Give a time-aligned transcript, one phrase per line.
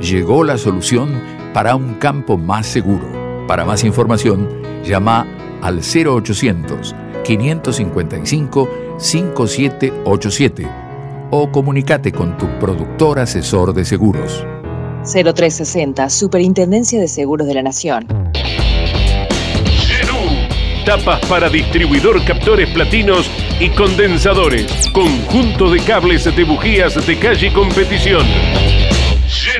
[0.00, 1.20] Llegó la solución
[1.52, 3.46] para un campo más seguro.
[3.48, 4.48] Para más información,
[4.84, 5.26] llama
[5.60, 8.68] al 0800 555
[8.98, 10.68] 5787
[11.30, 14.44] o comunícate con tu productor asesor de seguros.
[15.04, 18.06] 0360, Superintendencia de Seguros de la Nación.
[20.84, 24.88] Tapas para distribuidor, captores platinos y condensadores.
[24.92, 28.24] Conjunto de cables de bujías de calle y competición.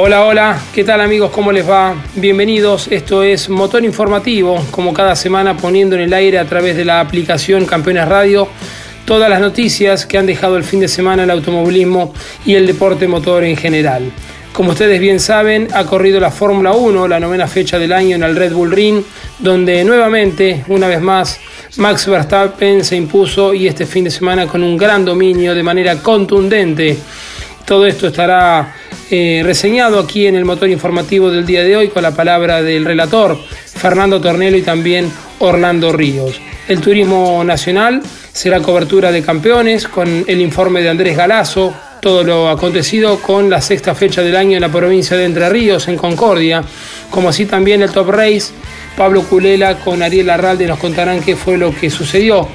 [0.00, 1.32] Hola, hola, ¿qué tal amigos?
[1.32, 1.92] ¿Cómo les va?
[2.14, 6.84] Bienvenidos, esto es Motor Informativo, como cada semana poniendo en el aire a través de
[6.84, 8.46] la aplicación Campeones Radio
[9.04, 12.14] todas las noticias que han dejado el fin de semana el automovilismo
[12.46, 14.12] y el deporte motor en general.
[14.52, 18.22] Como ustedes bien saben, ha corrido la Fórmula 1, la novena fecha del año en
[18.22, 19.02] el Red Bull Ring,
[19.40, 21.40] donde nuevamente, una vez más,
[21.76, 25.96] Max Verstappen se impuso y este fin de semana con un gran dominio de manera
[25.96, 26.96] contundente.
[27.66, 28.74] Todo esto estará
[29.10, 32.84] eh, reseñado aquí en el motor informativo del día de hoy con la palabra del
[32.84, 36.40] relator Fernando Tornelo y también Orlando Ríos.
[36.68, 38.02] El turismo nacional
[38.32, 43.62] será cobertura de campeones con el informe de Andrés Galazo, todo lo acontecido con la
[43.62, 46.62] sexta fecha del año en la provincia de Entre Ríos, en Concordia,
[47.10, 48.52] como así también el Top Race.
[48.96, 52.48] Pablo Culela con Ariel Arralde nos contarán qué fue lo que sucedió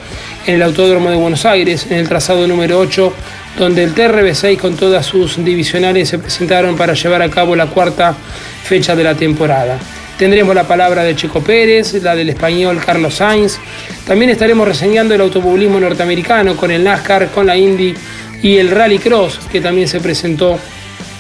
[0.46, 3.14] en el Autódromo de Buenos Aires, en el trazado número 8
[3.58, 8.16] donde el TRB6 con todas sus divisionales se presentaron para llevar a cabo la cuarta
[8.64, 9.78] fecha de la temporada.
[10.18, 13.58] Tendremos la palabra de Checo Pérez, la del español Carlos Sainz.
[14.06, 17.94] También estaremos reseñando el automovilismo norteamericano con el NASCAR, con la Indy
[18.42, 20.60] y el Rally Cross, que también se presentó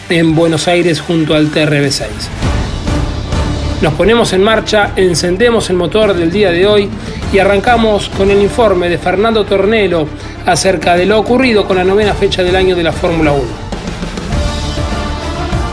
[0.09, 2.05] en Buenos Aires junto al TRB6.
[3.81, 6.89] Nos ponemos en marcha, encendemos el motor del día de hoy
[7.33, 10.07] y arrancamos con el informe de Fernando Tornelo
[10.45, 13.41] acerca de lo ocurrido con la novena fecha del año de la Fórmula 1.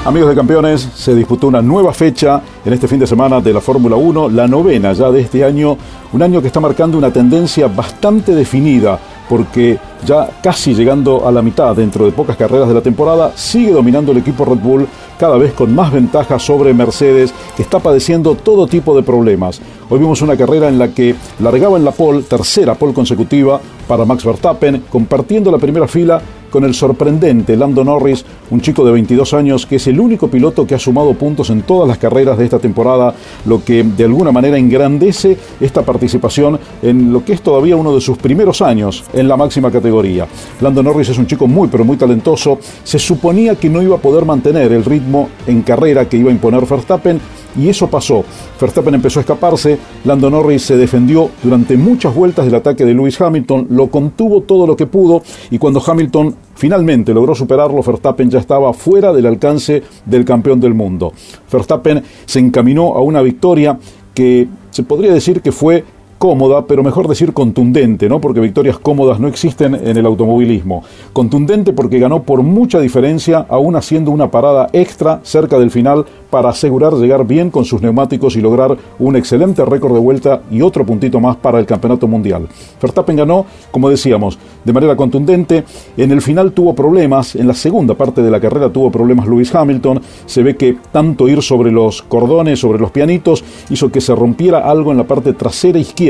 [0.05, 3.61] Amigos de campeones, se disputó una nueva fecha en este fin de semana de la
[3.61, 5.77] Fórmula 1, la novena ya de este año,
[6.13, 8.99] un año que está marcando una tendencia bastante definida
[9.31, 13.71] porque ya casi llegando a la mitad dentro de pocas carreras de la temporada, sigue
[13.71, 14.89] dominando el equipo Red Bull
[15.21, 19.61] cada vez con más ventaja sobre Mercedes, que está padeciendo todo tipo de problemas.
[19.89, 24.05] Hoy vimos una carrera en la que largaba en la pole, tercera pole consecutiva para
[24.05, 26.21] Max Verstappen, compartiendo la primera fila
[26.51, 30.67] con el sorprendente Lando Norris, un chico de 22 años que es el único piloto
[30.67, 33.15] que ha sumado puntos en todas las carreras de esta temporada,
[33.47, 38.01] lo que de alguna manera engrandece esta participación en lo que es todavía uno de
[38.01, 40.27] sus primeros años en la máxima categoría.
[40.61, 44.01] Lando Norris es un chico muy pero muy talentoso, se suponía que no iba a
[44.01, 47.21] poder mantener el ritmo en carrera que iba a imponer Verstappen,
[47.57, 48.25] y eso pasó.
[48.61, 53.21] Verstappen empezó a escaparse, Lando Norris se defendió durante muchas vueltas del ataque de Lewis
[53.21, 58.39] Hamilton, lo contuvo todo lo que pudo y cuando Hamilton finalmente logró superarlo, Verstappen ya
[58.39, 61.13] estaba fuera del alcance del campeón del mundo.
[61.51, 63.79] Verstappen se encaminó a una victoria
[64.15, 65.85] que se podría decir que fue
[66.21, 68.21] cómoda, pero mejor decir contundente, ¿no?
[68.21, 70.85] Porque victorias cómodas no existen en el automovilismo.
[71.15, 76.51] Contundente porque ganó por mucha diferencia, aún haciendo una parada extra cerca del final para
[76.51, 80.85] asegurar llegar bien con sus neumáticos y lograr un excelente récord de vuelta y otro
[80.85, 82.47] puntito más para el campeonato mundial.
[82.83, 85.65] Verstappen ganó, como decíamos, de manera contundente.
[85.97, 89.55] En el final tuvo problemas, en la segunda parte de la carrera tuvo problemas Lewis
[89.55, 90.03] Hamilton.
[90.27, 94.71] Se ve que tanto ir sobre los cordones, sobre los pianitos, hizo que se rompiera
[94.71, 96.10] algo en la parte trasera izquierda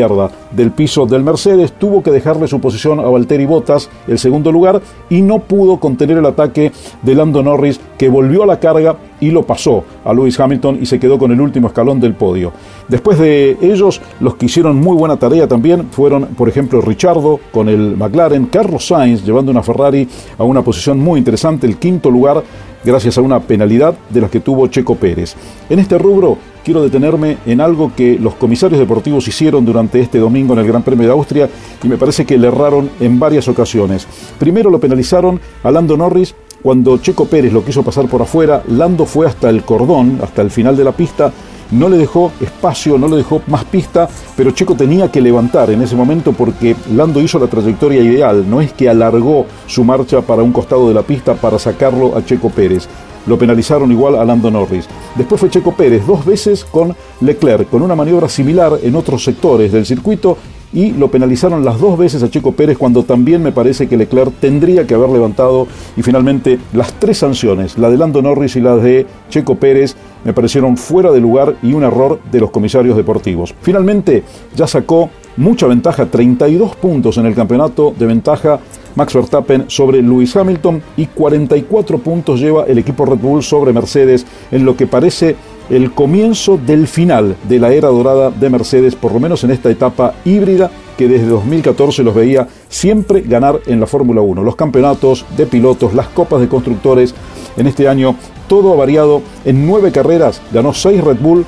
[0.50, 4.80] del piso del Mercedes, tuvo que dejarle su posición a Valtteri Bottas, el segundo lugar,
[5.10, 9.30] y no pudo contener el ataque de Lando Norris, que volvió a la carga y
[9.30, 12.52] lo pasó a Lewis Hamilton y se quedó con el último escalón del podio.
[12.88, 17.68] Después de ellos, los que hicieron muy buena tarea también fueron, por ejemplo, Richardo con
[17.68, 20.08] el McLaren, Carlos Sainz llevando una Ferrari
[20.38, 22.42] a una posición muy interesante, el quinto lugar,
[22.84, 25.34] gracias a una penalidad de las que tuvo Checo Pérez.
[25.68, 30.52] En este rubro quiero detenerme en algo que los comisarios deportivos hicieron durante este domingo
[30.54, 31.48] en el Gran Premio de Austria
[31.82, 34.06] y me parece que le erraron en varias ocasiones.
[34.38, 39.06] Primero lo penalizaron a Lando Norris cuando Checo Pérez lo quiso pasar por afuera, Lando
[39.06, 41.32] fue hasta el cordón, hasta el final de la pista,
[41.70, 45.82] no le dejó espacio, no le dejó más pista, pero Checo tenía que levantar en
[45.82, 50.42] ese momento porque Lando hizo la trayectoria ideal, no es que alargó su marcha para
[50.42, 52.88] un costado de la pista para sacarlo a Checo Pérez.
[53.26, 54.86] Lo penalizaron igual a Lando Norris.
[55.14, 59.72] Después fue Checo Pérez dos veces con Leclerc, con una maniobra similar en otros sectores
[59.72, 60.38] del circuito
[60.72, 64.32] y lo penalizaron las dos veces a Checo Pérez cuando también me parece que Leclerc
[64.40, 68.76] tendría que haber levantado y finalmente las tres sanciones, la de Lando Norris y la
[68.76, 73.54] de Checo Pérez, me parecieron fuera de lugar y un error de los comisarios deportivos.
[73.62, 74.22] Finalmente
[74.54, 78.60] ya sacó mucha ventaja, 32 puntos en el campeonato de ventaja
[78.94, 84.26] Max Verstappen sobre Lewis Hamilton y 44 puntos lleva el equipo Red Bull sobre Mercedes
[84.50, 85.36] en lo que parece
[85.70, 89.70] el comienzo del final de la era dorada de Mercedes, por lo menos en esta
[89.70, 94.42] etapa híbrida que desde 2014 los veía siempre ganar en la Fórmula 1.
[94.42, 97.14] Los campeonatos de pilotos, las copas de constructores,
[97.56, 98.16] en este año
[98.48, 99.22] todo ha variado.
[99.44, 101.46] En nueve carreras ganó seis Red Bull,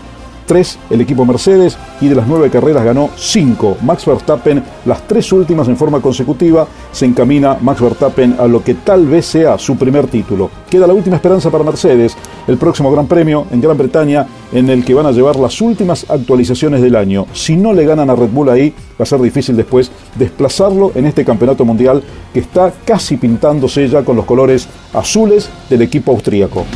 [0.52, 3.78] el equipo Mercedes y de las nueve carreras ganó cinco.
[3.80, 8.74] Max Verstappen, las tres últimas en forma consecutiva, se encamina Max Verstappen a lo que
[8.74, 10.50] tal vez sea su primer título.
[10.68, 12.14] Queda la última esperanza para Mercedes,
[12.46, 16.04] el próximo Gran Premio en Gran Bretaña, en el que van a llevar las últimas
[16.10, 17.26] actualizaciones del año.
[17.32, 21.06] Si no le ganan a Red Bull ahí, va a ser difícil después desplazarlo en
[21.06, 22.02] este campeonato mundial
[22.34, 26.66] que está casi pintándose ya con los colores azules del equipo austríaco.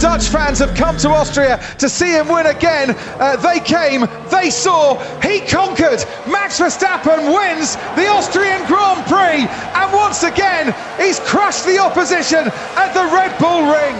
[0.00, 2.96] Dutch fans have come to Austria to see him win again.
[3.20, 6.02] Uh, they came, they saw, he conquered.
[6.26, 12.94] Max Verstappen wins the Austrian Grand Prix, and once again, he's crushed the opposition at
[12.94, 13.94] the Red Bull Ring.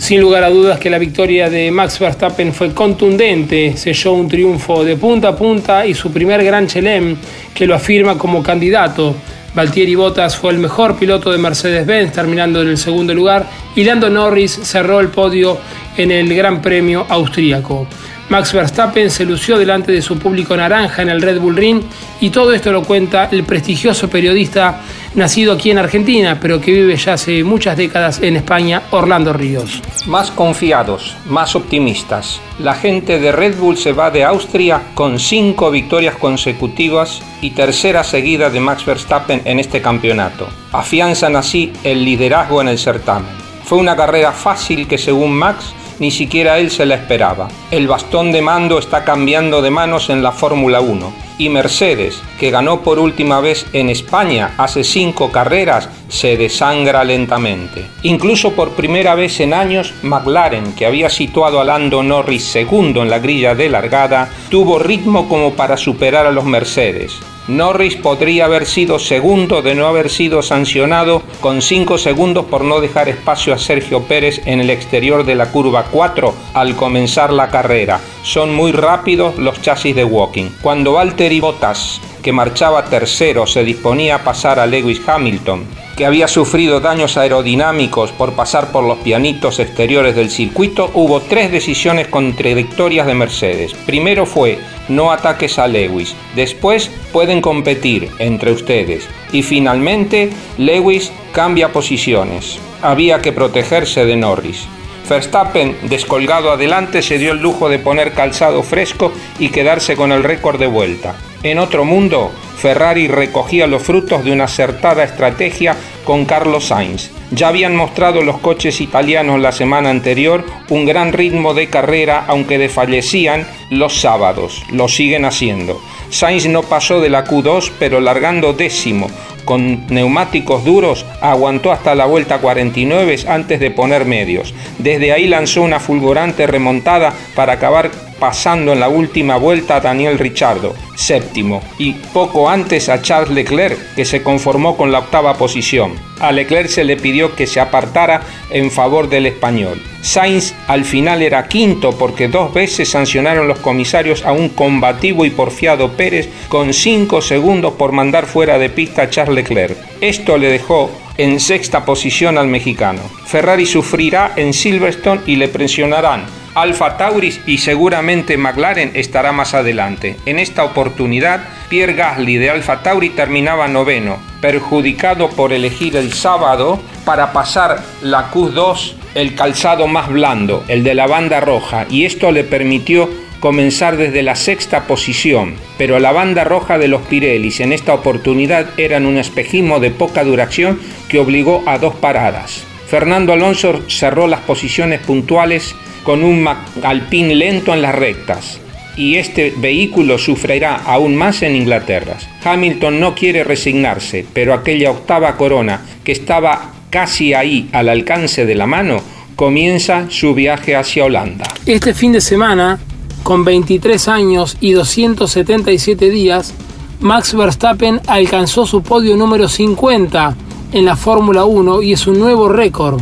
[0.00, 4.84] Sin lugar a dudas que la victoria de Max Verstappen fue contundente, selló un triunfo
[4.84, 7.16] de punta a punta y su primer gran chelem
[7.54, 9.14] que lo afirma como candidato
[9.54, 14.10] Valtieri Bottas fue el mejor piloto de Mercedes-Benz, terminando en el segundo lugar, y Lando
[14.10, 15.58] Norris cerró el podio
[15.96, 17.86] en el Gran Premio austríaco.
[18.30, 21.82] Max Verstappen se lució delante de su público naranja en el Red Bull Ring
[22.20, 24.80] y todo esto lo cuenta el prestigioso periodista
[25.14, 29.82] nacido aquí en Argentina, pero que vive ya hace muchas décadas en España, Orlando Ríos.
[30.06, 32.40] Más confiados, más optimistas.
[32.58, 38.02] La gente de Red Bull se va de Austria con cinco victorias consecutivas y tercera
[38.04, 40.48] seguida de Max Verstappen en este campeonato.
[40.72, 43.30] Afianzan así el liderazgo en el certamen.
[43.64, 47.48] Fue una carrera fácil que según Max ni siquiera él se la esperaba.
[47.70, 52.50] El bastón de mando está cambiando de manos en la Fórmula 1 y Mercedes, que
[52.50, 57.86] ganó por última vez en España hace cinco carreras, se desangra lentamente.
[58.02, 63.10] Incluso por primera vez en años, McLaren, que había situado a Lando Norris segundo en
[63.10, 67.18] la grilla de largada, tuvo ritmo como para superar a los Mercedes.
[67.46, 72.80] Norris podría haber sido segundo de no haber sido sancionado con 5 segundos por no
[72.80, 77.50] dejar espacio a Sergio Pérez en el exterior de la curva 4 al comenzar la
[77.50, 78.00] carrera.
[78.22, 80.48] Son muy rápidos los chasis de Walking.
[80.62, 85.64] Cuando Valtteri Bottas, que marchaba tercero, se disponía a pasar a Lewis Hamilton,
[85.96, 91.50] que había sufrido daños aerodinámicos por pasar por los pianitos exteriores del circuito, hubo tres
[91.50, 93.72] decisiones contradictorias de Mercedes.
[93.86, 94.58] Primero fue
[94.90, 100.28] no ataques a Lewis, después pueden competir entre ustedes y finalmente
[100.58, 102.58] Lewis cambia posiciones.
[102.82, 104.66] Había que protegerse de Norris.
[105.08, 110.24] Verstappen, descolgado adelante, se dio el lujo de poner calzado fresco y quedarse con el
[110.24, 111.14] récord de vuelta.
[111.44, 117.10] En otro mundo, Ferrari recogía los frutos de una acertada estrategia con Carlos Sainz.
[117.32, 122.56] Ya habían mostrado los coches italianos la semana anterior un gran ritmo de carrera, aunque
[122.56, 124.62] desfallecían los sábados.
[124.72, 125.78] Lo siguen haciendo.
[126.08, 129.10] Sainz no pasó de la Q2, pero largando décimo,
[129.44, 134.54] con neumáticos duros, aguantó hasta la vuelta 49 antes de poner medios.
[134.78, 140.18] Desde ahí lanzó una fulgurante remontada para acabar pasando en la última vuelta a Daniel
[140.18, 145.92] Richardo, séptimo, y poco antes a Charles Leclerc, que se conformó con la octava posición.
[146.20, 149.80] A Leclerc se le pidió que se apartara en favor del español.
[150.02, 155.30] Sainz al final era quinto porque dos veces sancionaron los comisarios a un combativo y
[155.30, 159.76] porfiado Pérez con cinco segundos por mandar fuera de pista a Charles Leclerc.
[160.00, 163.00] Esto le dejó en sexta posición al mexicano.
[163.26, 170.16] Ferrari sufrirá en Silverstone y le presionarán Alfa Tauris y seguramente McLaren estará más adelante.
[170.24, 176.80] En esta oportunidad, Pierre Gasly de Alfa Tauri terminaba noveno, perjudicado por elegir el sábado
[177.04, 182.32] para pasar la Q2 el calzado más blando, el de la banda roja, y esto
[182.32, 183.08] le permitió
[183.40, 188.66] comenzar desde la sexta posición, pero la banda roja de los Pirellis en esta oportunidad
[188.78, 192.64] eran un espejismo de poca duración que obligó a dos paradas.
[192.86, 195.74] Fernando Alonso cerró las posiciones puntuales
[196.04, 196.46] con un
[196.82, 198.60] Alpine lento en las rectas
[198.96, 202.16] y este vehículo sufrirá aún más en Inglaterra.
[202.44, 208.54] Hamilton no quiere resignarse, pero aquella octava corona que estaba casi ahí al alcance de
[208.54, 209.00] la mano
[209.34, 211.46] comienza su viaje hacia Holanda.
[211.66, 212.78] Este fin de semana,
[213.24, 216.54] con 23 años y 277 días,
[217.00, 220.36] Max Verstappen alcanzó su podio número 50
[220.74, 223.00] en la Fórmula 1 y es un nuevo récord,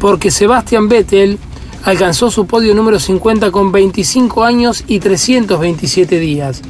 [0.00, 1.38] porque Sebastian Vettel
[1.84, 6.62] alcanzó su podio número 50 con 25 años y 327 días.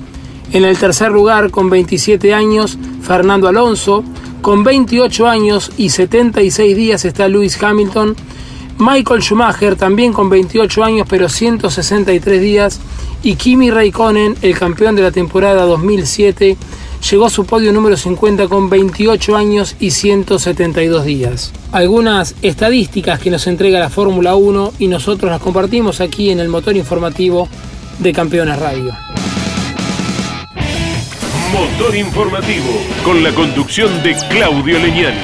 [0.53, 4.05] En el tercer lugar, con 27 años, Fernando Alonso.
[4.43, 8.17] Con 28 años y 76 días está Lewis Hamilton.
[8.79, 12.81] Michael Schumacher también con 28 años pero 163 días.
[13.23, 16.57] Y Kimi Raikkonen, el campeón de la temporada 2007,
[17.11, 21.53] llegó a su podio número 50 con 28 años y 172 días.
[21.73, 26.49] Algunas estadísticas que nos entrega la Fórmula 1 y nosotros las compartimos aquí en el
[26.49, 27.49] motor informativo
[27.99, 28.93] de Campeones Radio.
[31.53, 35.15] Motor informativo con la conducción de Claudio Leñán.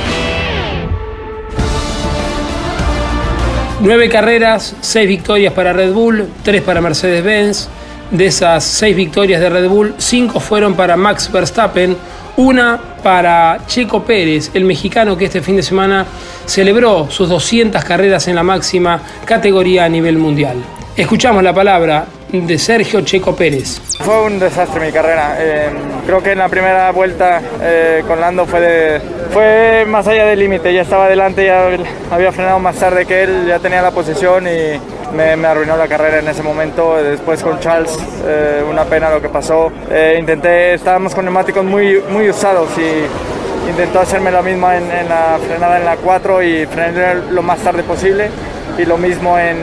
[3.81, 7.69] Nueve carreras, seis victorias para Red Bull, tres para Mercedes-Benz,
[8.11, 11.97] de esas seis victorias de Red Bull, cinco fueron para Max Verstappen,
[12.37, 16.07] una para Checo Pérez, el mexicano que este fin de semana
[16.47, 20.57] celebró sus 200 carreras en la máxima categoría a nivel mundial.
[20.97, 23.81] Escuchamos la palabra de Sergio Checo Pérez.
[24.01, 25.37] Fue un desastre mi carrera.
[25.39, 25.69] Eh,
[26.07, 29.01] creo que en la primera vuelta eh, con Lando fue,
[29.33, 30.73] fue más allá del límite.
[30.75, 31.69] Ya estaba adelante, ya
[32.11, 36.19] había frenado más tarde que él, ya tenía la posición y me, arruinó la carrera
[36.19, 36.97] en ese momento.
[36.97, 39.73] Después con Charles, eh, una pena lo que pasó.
[39.91, 45.39] Eh, intenté, estábamos con neumáticos muy, muy usados y intentó hacerme lo mismo en, la
[45.47, 48.31] frenada en la 4 y frenar lo más tarde posible
[48.79, 49.59] y lo mismo en,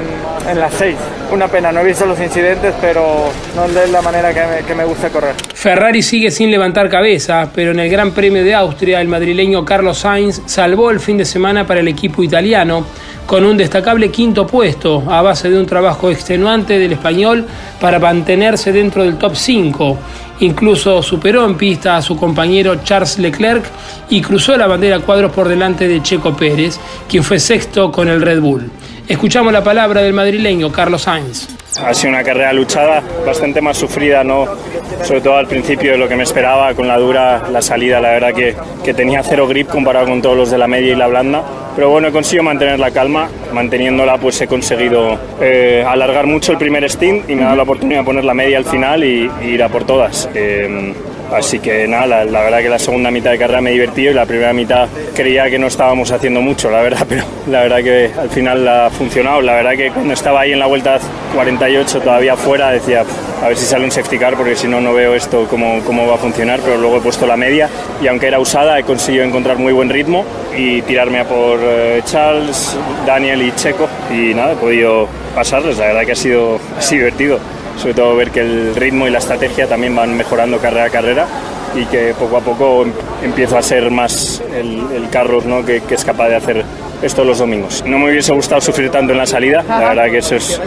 [0.50, 0.96] en la 6.
[1.32, 4.76] Una pena, no he visto los incidentes, pero no es la manera que me, que
[4.76, 5.36] me, gusta correr.
[5.54, 10.00] Ferrari sigue sin levantar cabeza, pero en el Gran Premio de Austria el madrileño Carlos
[10.00, 12.86] Sainz salvó el fin de semana para el equipo italiano
[13.26, 17.46] con un destacable quinto puesto a base de un trabajo extenuante del español
[17.82, 19.98] para mantenerse dentro del top 5.
[20.42, 23.66] Incluso superó en pista a su compañero Charles Leclerc
[24.10, 28.22] y cruzó la bandera cuadros por delante de Checo Pérez, quien fue sexto con el
[28.22, 28.70] Red Bull.
[29.08, 31.48] Escuchamos la palabra del madrileño Carlos Sainz.
[31.80, 34.48] Ha sido una carrera luchada, bastante más sufrida, ¿no?
[35.04, 38.10] sobre todo al principio de lo que me esperaba, con la dura, la salida, la
[38.10, 41.08] verdad que, que tenía cero grip comparado con todos los de la media y la
[41.08, 41.44] blanda.
[41.76, 46.58] Pero bueno, he conseguido mantener la calma, manteniéndola pues he conseguido eh, alargar mucho el
[46.58, 49.30] primer stint y me ha dado la oportunidad de poner la media al final y,
[49.44, 50.30] ir a por todas.
[50.34, 50.94] Eh,
[51.32, 54.14] Así que nada, la, verdad que la segunda mitad de carrera me he divertido y
[54.14, 58.12] la primera mitad creía que no estábamos haciendo mucho, la verdad, pero la verdad que
[58.18, 59.42] al final ha funcionado.
[59.42, 61.00] La verdad que cuando estaba ahí en la vuelta
[61.34, 63.04] 48 todavía fuera decía
[63.44, 66.08] a ver si sale un safety car porque si no no veo esto cómo, cómo
[66.08, 67.70] va a funcionar, pero luego he puesto la media
[68.02, 70.26] y aunque era usada he conseguido encontrar muy buen ritmo
[70.58, 75.88] y tirarme a por eh, Charles, Daniel y Checo y nada, he podido pasarles, la
[75.88, 77.40] verdad que ha sido divertido
[77.78, 81.28] sobre todo ver que el ritmo y la estrategia también van mejorando carrera a carrera
[81.76, 82.86] y que poco a poco
[83.24, 85.66] empiezo a ser más el, el Carlos ¿no?
[85.66, 86.66] que, que, es capaz de hacer
[87.02, 87.84] esto los domingos.
[87.86, 90.62] No me hubiese gustado sufrir tanto en la salida, la verdad que eso es...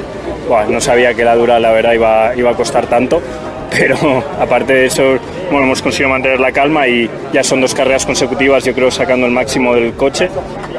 [0.49, 3.21] Bueno, no sabía que la dura la verdad iba, iba a costar tanto,
[3.71, 5.19] pero aparte de eso,
[5.51, 9.27] bueno, hemos conseguido mantener la calma y ya son dos carreras consecutivas, yo creo, sacando
[9.27, 10.29] el máximo del coche.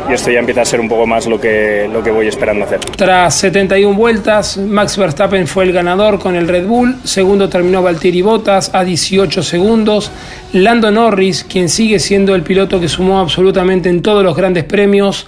[0.10, 2.66] Y esto ya empieza a ser un poco más lo que, lo que voy esperando
[2.66, 2.80] hacer.
[2.80, 8.22] Tras 71 vueltas, Max Verstappen fue el ganador con el Red Bull, segundo terminó Valtteri
[8.22, 10.12] Bottas a 18 segundos,
[10.54, 15.28] Lando Norris, quien sigue siendo el piloto que sumó absolutamente en todos los grandes premios,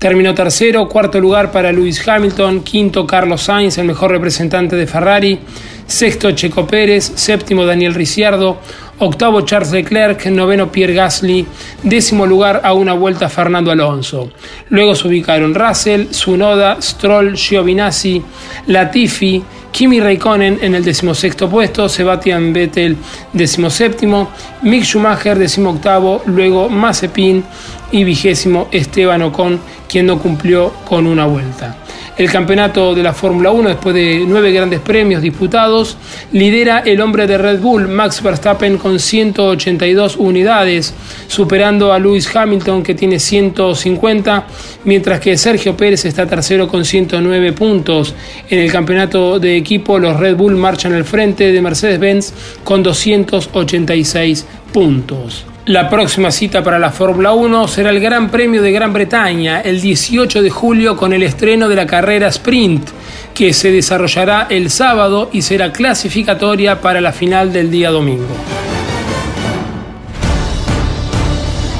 [0.00, 5.38] Terminó tercero, cuarto lugar para Lewis Hamilton, quinto Carlos Sainz, el mejor representante de Ferrari,
[5.86, 8.60] sexto Checo Pérez, séptimo Daniel Ricciardo,
[8.98, 11.44] octavo Charles Leclerc, noveno Pierre Gasly,
[11.82, 14.30] décimo lugar a una vuelta Fernando Alonso.
[14.70, 18.22] Luego se ubicaron Russell, Sunoda, Stroll, Giovinazzi,
[18.68, 22.96] Latifi, Kimi Raikkonen en el decimosexto puesto, Sebastian Vettel
[23.34, 24.30] decimoséptimo,
[24.62, 27.44] Mick Schumacher decimoctavo, luego Mazepin
[27.92, 31.76] y vigésimo Esteban Ocon, quien no cumplió con una vuelta
[32.20, 35.96] el campeonato de la Fórmula 1 después de nueve grandes premios disputados.
[36.32, 40.92] Lidera el hombre de Red Bull, Max Verstappen, con 182 unidades,
[41.28, 44.46] superando a Lewis Hamilton que tiene 150,
[44.84, 48.14] mientras que Sergio Pérez está tercero con 109 puntos.
[48.50, 54.44] En el campeonato de equipo, los Red Bull marchan al frente de Mercedes-Benz con 286
[54.74, 55.46] puntos.
[55.66, 59.80] La próxima cita para la Fórmula 1 será el Gran Premio de Gran Bretaña el
[59.80, 62.88] 18 de julio con el estreno de la carrera sprint,
[63.34, 68.34] que se desarrollará el sábado y será clasificatoria para la final del día domingo.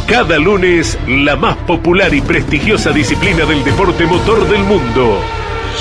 [0.07, 5.21] Cada lunes, la más popular y prestigiosa disciplina del deporte motor del mundo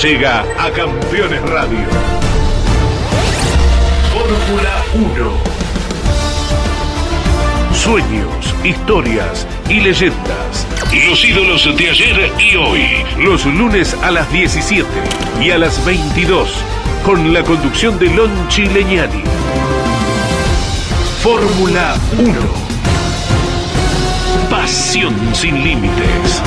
[0.02, 1.86] llega a Campeones Radio.
[4.14, 5.59] Fórmula 1
[7.90, 10.68] sueños, historias y leyendas.
[11.08, 12.86] Los ídolos de ayer y hoy.
[13.18, 14.88] Los lunes a las 17
[15.42, 16.52] y a las 22
[17.04, 19.24] con la conducción de Lon Chileñani.
[21.24, 22.32] Fórmula 1.
[24.52, 26.44] Pasión sin límites.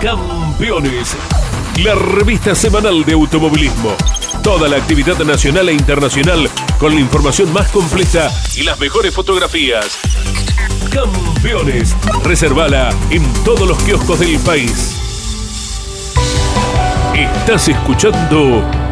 [0.00, 1.16] Campeones.
[1.84, 3.94] La revista semanal de automovilismo
[4.44, 9.98] toda la actividad nacional e internacional con la información más completa y las mejores fotografías.
[10.90, 14.96] Campeones, reservala en todos los kioscos del país.
[17.14, 18.83] Estás escuchando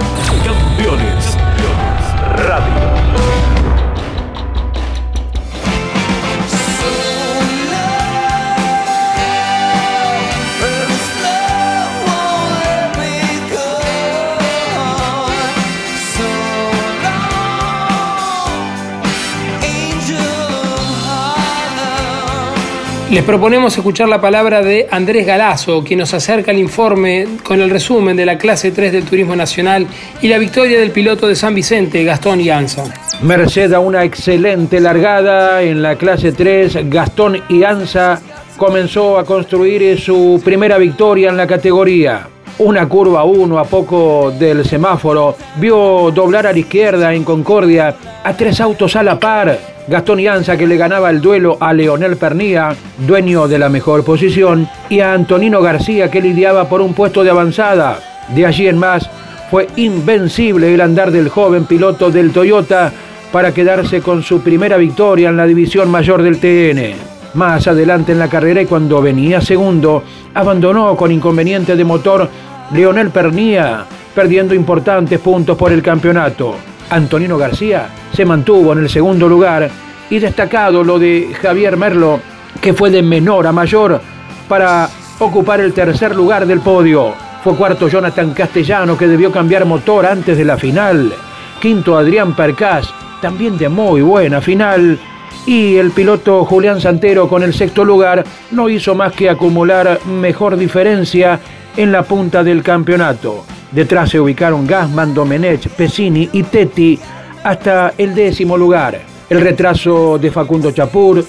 [23.13, 27.69] Les proponemos escuchar la palabra de Andrés Galazo, quien nos acerca el informe con el
[27.69, 29.87] resumen de la clase 3 del Turismo Nacional
[30.23, 32.85] y la victoria del piloto de San Vicente, Gastón Ianza.
[33.21, 38.19] Merced a una excelente largada en la clase 3, Gastón Ianza
[38.57, 42.29] comenzó a construir su primera victoria en la categoría.
[42.61, 48.35] Una curva 1 a poco del semáforo vio doblar a la izquierda en Concordia a
[48.35, 52.75] tres autos a la par Gastón Ianza que le ganaba el duelo a Leonel Pernía,
[53.07, 57.29] dueño de la mejor posición, y a Antonino García que lidiaba por un puesto de
[57.29, 57.99] avanzada.
[58.35, 59.11] De allí en más,
[59.51, 62.91] fue invencible el andar del joven piloto del Toyota
[63.31, 66.95] para quedarse con su primera victoria en la división mayor del TN.
[67.35, 72.31] Más adelante en la carrera y cuando venía segundo, abandonó con inconveniente de motor
[72.73, 76.72] Leonel Pernía, perdiendo importantes puntos por el campeonato.
[76.93, 79.71] Antonino García se mantuvo en el segundo lugar
[80.11, 82.21] y destacado lo de Javier Merlo,
[82.61, 84.01] que fue de menor a mayor
[84.47, 87.15] para ocupar el tercer lugar del podio.
[87.43, 91.15] Fue cuarto Jonathan Castellano, que debió cambiar motor antes de la final.
[91.61, 94.99] Quinto Adrián Percás, también de muy buena final.
[95.47, 100.57] Y el piloto Julián Santero con el sexto lugar no hizo más que acumular mejor
[100.57, 101.41] diferencia
[101.77, 103.45] en la punta del campeonato.
[103.73, 106.99] Detrás se ubicaron Gasman, Domenech, Pesini y Tetti
[107.43, 109.01] hasta el décimo lugar.
[109.29, 111.25] El retraso de Facundo Chapur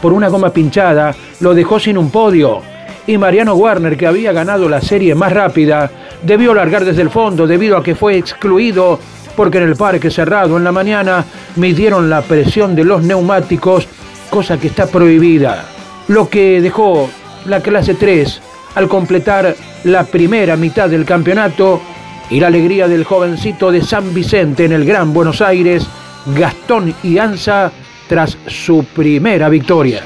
[0.00, 2.62] por una goma pinchada lo dejó sin un podio.
[3.06, 5.90] Y Mariano Warner, que había ganado la serie más rápida,
[6.22, 8.98] debió largar desde el fondo debido a que fue excluido
[9.34, 11.24] porque en el parque cerrado en la mañana
[11.56, 13.88] midieron la presión de los neumáticos,
[14.30, 15.64] cosa que está prohibida.
[16.08, 17.08] Lo que dejó
[17.46, 18.42] la clase 3
[18.78, 21.82] al completar la primera mitad del campeonato
[22.30, 25.84] y la alegría del jovencito de San Vicente en el Gran Buenos Aires,
[26.26, 27.72] Gastón Ianza,
[28.06, 30.04] tras su primera victoria.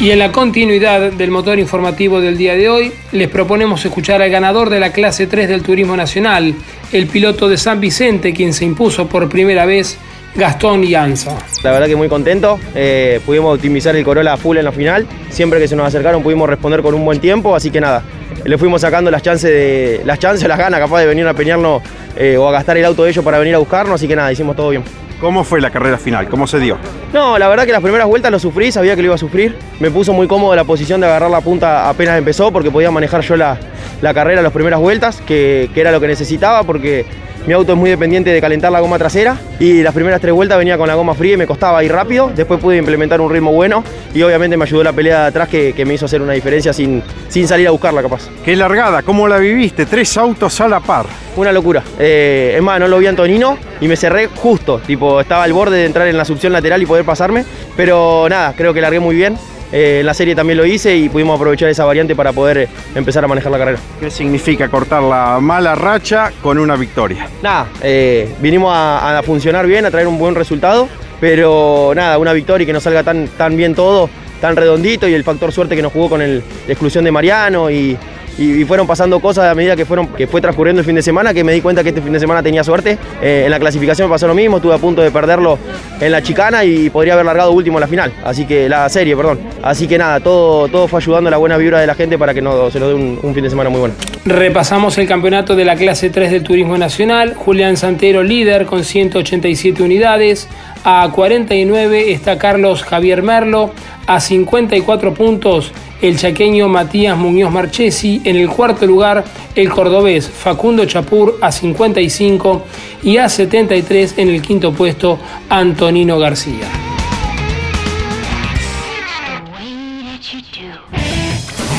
[0.00, 4.30] Y en la continuidad del motor informativo del día de hoy, les proponemos escuchar al
[4.30, 6.56] ganador de la clase 3 del Turismo Nacional,
[6.90, 9.96] el piloto de San Vicente, quien se impuso por primera vez
[10.38, 11.32] Gastón Ianza.
[11.64, 15.58] La verdad que muy contento, eh, pudimos optimizar el Corolla full en la final, siempre
[15.58, 18.04] que se nos acercaron pudimos responder con un buen tiempo, así que nada,
[18.44, 21.82] le fuimos sacando las chances, de, las chances, las ganas capaz de venir a peñarnos
[22.16, 24.30] eh, o a gastar el auto de ellos para venir a buscarnos, así que nada,
[24.30, 24.84] hicimos todo bien.
[25.20, 26.28] ¿Cómo fue la carrera final?
[26.28, 26.78] ¿Cómo se dio?
[27.12, 29.56] No, la verdad que las primeras vueltas lo sufrí, sabía que lo iba a sufrir.
[29.80, 33.22] Me puso muy cómodo la posición de agarrar la punta apenas empezó porque podía manejar
[33.22, 33.58] yo la,
[34.00, 37.04] la carrera las primeras vueltas, que, que era lo que necesitaba porque
[37.48, 40.58] mi auto es muy dependiente de calentar la goma trasera y las primeras tres vueltas
[40.58, 42.30] venía con la goma fría y me costaba ir rápido.
[42.36, 43.82] Después pude implementar un ritmo bueno
[44.12, 46.74] y obviamente me ayudó la pelea de atrás que, que me hizo hacer una diferencia
[46.74, 48.28] sin, sin salir a buscarla capaz.
[48.44, 49.86] Qué largada, ¿cómo la viviste?
[49.86, 51.06] Tres autos a la par.
[51.36, 51.82] Una locura.
[51.98, 54.82] Eh, es más, no lo vi a Antonino y me cerré justo.
[54.86, 57.46] Tipo, estaba al borde de entrar en la succión lateral y poder pasarme.
[57.74, 59.38] Pero nada, creo que largué muy bien.
[59.72, 62.68] Eh, en la serie también lo hice y pudimos aprovechar esa variante para poder eh,
[62.94, 63.78] empezar a manejar la carrera.
[64.00, 67.28] ¿Qué significa cortar la mala racha con una victoria?
[67.42, 70.88] Nada, eh, vinimos a, a funcionar bien, a traer un buen resultado,
[71.20, 74.08] pero nada, una victoria y que nos salga tan, tan bien todo,
[74.40, 77.70] tan redondito y el factor suerte que nos jugó con el, la exclusión de Mariano
[77.70, 77.96] y,
[78.38, 81.34] y, fueron pasando cosas a medida que, fueron, que fue transcurriendo el fin de semana,
[81.34, 82.98] que me di cuenta que este fin de semana tenía suerte.
[83.20, 85.58] Eh, en la clasificación me pasó lo mismo, estuve a punto de perderlo
[86.00, 89.40] en la chicana y podría haber largado último la final, así que la serie, perdón.
[89.62, 92.32] Así que nada, todo, todo fue ayudando a la buena vibra de la gente para
[92.32, 93.94] que no, se nos dé un, un fin de semana muy bueno.
[94.24, 97.34] Repasamos el campeonato de la clase 3 del Turismo Nacional.
[97.34, 100.48] Julián Santero líder con 187 unidades.
[100.84, 103.72] A 49 está Carlos Javier Merlo.
[104.06, 108.20] A 54 puntos el chaqueño Matías Muñoz Marchesi.
[108.24, 112.64] En el cuarto lugar el cordobés Facundo Chapur a 55.
[113.02, 116.68] Y a 73 en el quinto puesto Antonino García.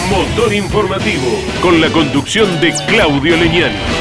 [0.09, 3.98] Motor informativo con la conducción de Claudio Leñani.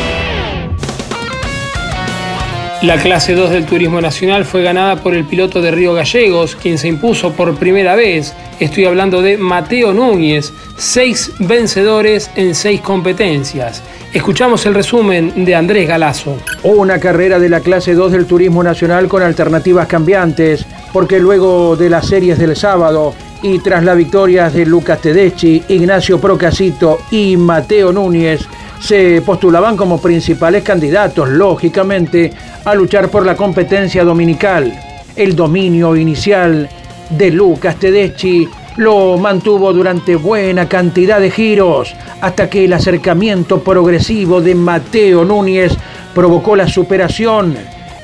[2.82, 6.78] La clase 2 del Turismo Nacional fue ganada por el piloto de Río Gallegos, quien
[6.78, 8.34] se impuso por primera vez.
[8.60, 13.82] Estoy hablando de Mateo Núñez, seis vencedores en seis competencias.
[14.12, 16.38] Escuchamos el resumen de Andrés Galazo.
[16.62, 21.90] Una carrera de la clase 2 del Turismo Nacional con alternativas cambiantes, porque luego de
[21.90, 23.12] las series del sábado
[23.42, 28.46] y tras las victorias de Lucas Tedeschi, Ignacio Procasito y Mateo Núñez,
[28.80, 32.32] se postulaban como principales candidatos, lógicamente,
[32.64, 34.72] a luchar por la competencia dominical.
[35.16, 36.68] El dominio inicial
[37.10, 44.40] de Lucas Tedeschi lo mantuvo durante buena cantidad de giros, hasta que el acercamiento progresivo
[44.40, 45.72] de Mateo Núñez
[46.14, 47.56] provocó la superación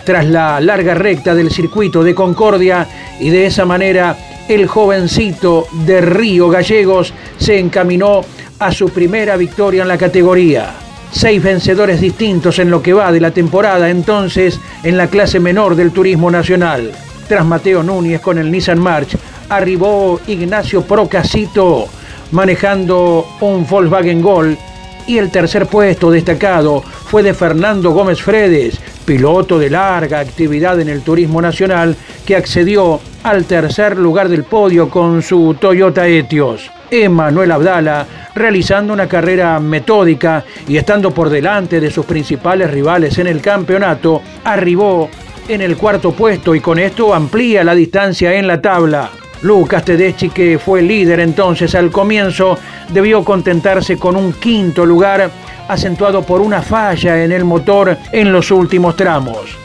[0.04, 2.86] tras la larga recta del circuito de Concordia
[3.20, 4.16] y de esa manera
[4.48, 8.22] el jovencito de Río Gallegos se encaminó
[8.58, 10.74] a su primera victoria en la categoría.
[11.10, 15.76] Seis vencedores distintos en lo que va de la temporada entonces en la clase menor
[15.76, 16.90] del turismo nacional.
[17.28, 19.16] Tras Mateo Núñez con el Nissan March,
[19.48, 21.88] arribó Ignacio Procasito
[22.32, 24.58] manejando un Volkswagen Gol
[25.06, 30.88] y el tercer puesto destacado fue de Fernando Gómez Fredes, piloto de larga actividad en
[30.88, 36.70] el turismo nacional que accedió al tercer lugar del podio con su Toyota Etios.
[36.90, 43.26] Emanuel Abdala, realizando una carrera metódica y estando por delante de sus principales rivales en
[43.26, 45.08] el campeonato, arribó
[45.48, 49.10] en el cuarto puesto y con esto amplía la distancia en la tabla.
[49.42, 52.58] Lucas Tedeschi, que fue líder entonces al comienzo,
[52.90, 55.30] debió contentarse con un quinto lugar,
[55.68, 59.58] acentuado por una falla en el motor en los últimos tramos.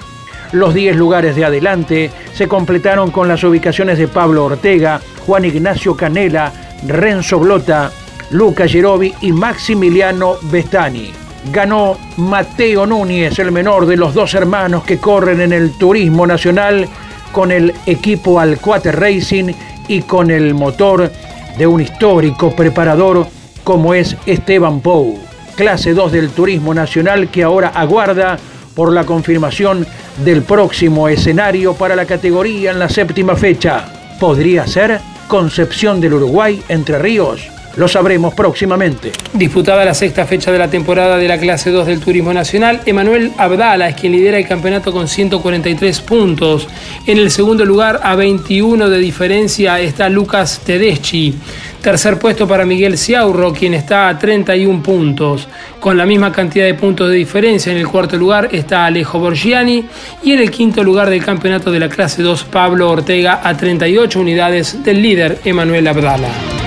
[0.51, 5.95] Los 10 lugares de adelante se completaron con las ubicaciones de Pablo Ortega, Juan Ignacio
[5.95, 6.51] Canela,
[6.88, 7.91] Renzo Blota,
[8.31, 11.12] Luca Gerovi y Maximiliano Bestani.
[11.51, 16.88] Ganó Mateo Núñez, el menor de los dos hermanos que corren en el turismo nacional
[17.31, 19.53] con el equipo Alcuate Racing
[19.88, 21.12] y con el motor
[21.57, 23.27] de un histórico preparador
[23.63, 25.19] como es Esteban Pou,
[25.59, 28.37] clase 2 del turismo nacional que ahora aguarda
[28.73, 29.85] por la confirmación
[30.23, 33.83] del próximo escenario para la categoría en la séptima fecha.
[34.21, 37.58] ¿Podría ser Concepción del Uruguay, Entre Ríos?
[37.79, 39.13] Lo sabremos próximamente.
[39.31, 43.31] Disputada la sexta fecha de la temporada de la clase 2 del Turismo Nacional, Emanuel
[43.37, 46.67] Abdala es quien lidera el campeonato con 143 puntos.
[47.07, 51.33] En el segundo lugar, a 21 de diferencia, está Lucas Tedeschi.
[51.81, 55.47] Tercer puesto para Miguel Ciaurro, quien está a 31 puntos.
[55.79, 59.85] Con la misma cantidad de puntos de diferencia, en el cuarto lugar está Alejo Borgiani.
[60.21, 64.19] Y en el quinto lugar del campeonato de la clase 2, Pablo Ortega, a 38
[64.19, 66.58] unidades del líder Emanuel Abdala.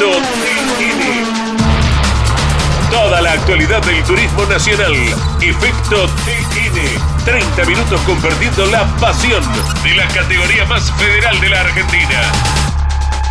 [0.00, 1.26] TN.
[2.90, 4.94] Toda la actualidad del turismo nacional.
[5.42, 7.24] Efecto TN.
[7.26, 9.44] 30 minutos compartiendo la pasión
[9.84, 12.22] de la categoría más federal de la Argentina.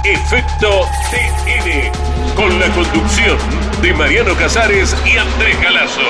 [0.03, 1.91] Efecto TN.
[2.35, 3.39] Con la conducción
[3.81, 6.01] de Mariano Casares y Andrés Galazo.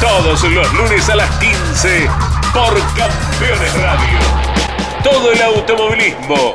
[0.00, 2.08] Todos los lunes a las 15
[2.54, 4.18] por Campeones Radio.
[5.04, 6.54] Todo el automovilismo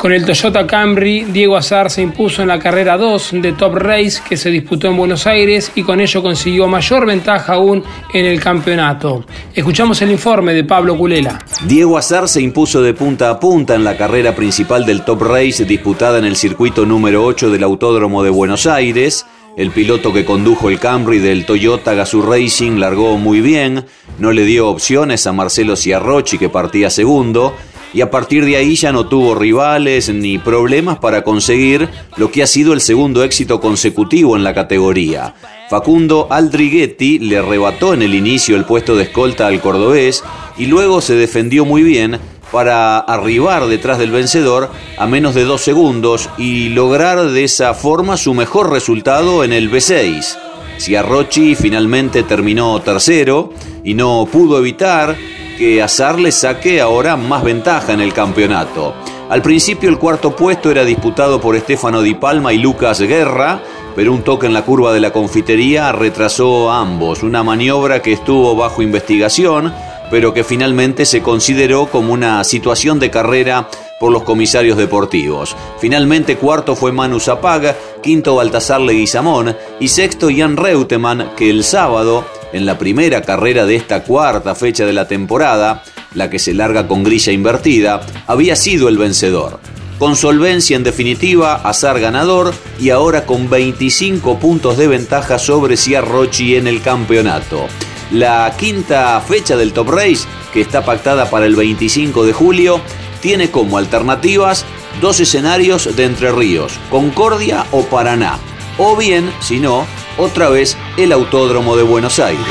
[0.00, 4.22] Con el Toyota Camry, Diego Azar se impuso en la carrera 2 de Top Race
[4.26, 7.84] que se disputó en Buenos Aires y con ello consiguió mayor ventaja aún
[8.14, 9.26] en el campeonato.
[9.54, 11.44] Escuchamos el informe de Pablo Culela.
[11.66, 15.66] Diego Azar se impuso de punta a punta en la carrera principal del Top Race
[15.66, 19.26] disputada en el circuito número 8 del Autódromo de Buenos Aires.
[19.58, 23.84] El piloto que condujo el Camry del Toyota Gazoo Racing largó muy bien,
[24.18, 27.54] no le dio opciones a Marcelo Ciarrochi que partía segundo
[27.92, 32.42] y a partir de ahí ya no tuvo rivales ni problemas para conseguir lo que
[32.42, 35.34] ha sido el segundo éxito consecutivo en la categoría.
[35.68, 40.24] Facundo Aldriguetti le arrebató en el inicio el puesto de escolta al cordobés
[40.58, 42.18] y luego se defendió muy bien
[42.50, 48.16] para arribar detrás del vencedor a menos de dos segundos y lograr de esa forma
[48.16, 50.49] su mejor resultado en el B6.
[50.80, 53.52] Ciarrochi finalmente terminó tercero
[53.84, 55.14] y no pudo evitar
[55.58, 58.94] que Azar le saque ahora más ventaja en el campeonato.
[59.28, 63.62] Al principio el cuarto puesto era disputado por Estefano Di Palma y Lucas Guerra,
[63.94, 68.14] pero un toque en la curva de la confitería retrasó a ambos, una maniobra que
[68.14, 69.74] estuvo bajo investigación,
[70.10, 73.68] pero que finalmente se consideró como una situación de carrera
[74.00, 75.54] por los comisarios deportivos.
[75.78, 82.24] Finalmente cuarto fue Manu Zapag, quinto Baltasar Leguizamón y sexto Jan Reutemann, que el sábado,
[82.54, 85.84] en la primera carrera de esta cuarta fecha de la temporada,
[86.14, 89.60] la que se larga con grilla invertida, había sido el vencedor.
[89.98, 96.56] Con solvencia en definitiva, Azar ganador y ahora con 25 puntos de ventaja sobre Ciarrochi
[96.56, 97.66] en el campeonato.
[98.10, 102.80] La quinta fecha del Top Race, que está pactada para el 25 de julio,
[103.20, 104.64] tiene como alternativas
[105.00, 108.38] dos escenarios de Entre Ríos, Concordia o Paraná,
[108.78, 109.86] o bien, si no,
[110.18, 112.44] otra vez el Autódromo de Buenos Aires.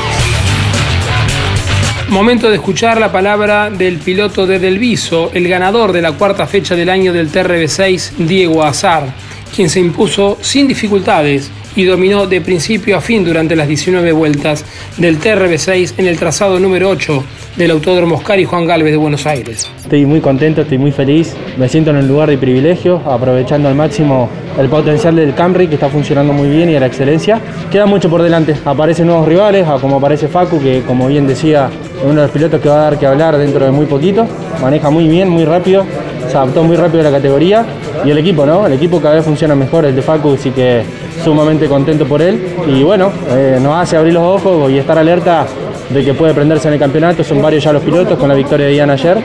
[2.08, 6.74] Momento de escuchar la palabra del piloto de Delviso, el ganador de la cuarta fecha
[6.74, 9.14] del año del TRB6, Diego Azar,
[9.54, 14.64] quien se impuso sin dificultades y dominó de principio a fin durante las 19 vueltas
[14.96, 17.24] del TRB6 en el trazado número 8
[17.56, 19.70] del Autódromo Oscar y Juan Galvez de Buenos Aires.
[19.82, 23.74] Estoy muy contento, estoy muy feliz, me siento en un lugar de privilegio, aprovechando al
[23.74, 27.40] máximo el potencial del Camry que está funcionando muy bien y a la excelencia.
[27.70, 32.04] Queda mucho por delante, aparecen nuevos rivales, como aparece Facu, que como bien decía, es
[32.04, 34.26] uno de los pilotos que va a dar que hablar dentro de muy poquito,
[34.60, 35.84] maneja muy bien, muy rápido,
[36.30, 37.64] se adaptó muy rápido a la categoría
[38.04, 38.66] y el equipo, ¿no?
[38.66, 40.84] El equipo cada vez funciona mejor, el de Facu, así que
[41.22, 42.40] sumamente contento por él.
[42.66, 45.46] Y bueno, eh, nos hace abrir los ojos y estar alerta
[45.90, 48.66] de que puede prenderse en el campeonato, son varios ya los pilotos con la victoria
[48.66, 49.18] de Ian ayer,